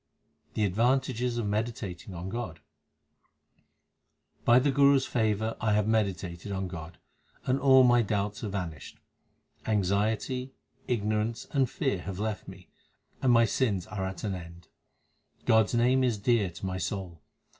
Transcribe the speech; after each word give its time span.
The 0.55 0.65
advantages 0.65 1.37
of 1.37 1.45
meditating 1.45 2.15
on 2.15 2.27
God: 2.29 2.59
By 4.43 4.57
the 4.57 4.71
Guru 4.71 4.95
s 4.95 5.05
favour 5.05 5.55
I 5.61 5.73
have 5.73 5.87
meditated 5.87 6.51
on 6.51 6.67
God, 6.67 6.97
and 7.45 7.59
all 7.59 7.83
my 7.83 8.01
doubts 8.01 8.41
have 8.41 8.53
vanished. 8.53 8.97
Anxiety, 9.67 10.53
ignorance, 10.87 11.45
and 11.51 11.69
fear 11.69 11.99
have 12.01 12.17
left 12.17 12.47
me, 12.47 12.67
and 13.21 13.31
my 13.31 13.45
sins 13.45 13.85
are 13.85 14.07
at 14.07 14.23
an 14.23 14.33
end. 14.33 14.69
God 15.45 15.65
s 15.65 15.75
name 15.75 16.03
is 16.03 16.17
dear 16.17 16.49
to 16.49 16.65
my 16.65 16.79
soul. 16.79 17.21